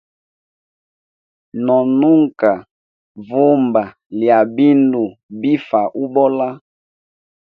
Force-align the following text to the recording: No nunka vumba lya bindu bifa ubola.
No 1.65 1.75
nunka 1.99 2.51
vumba 3.27 3.83
lya 4.19 4.39
bindu 4.55 5.03
bifa 5.41 5.81
ubola. 6.03 6.49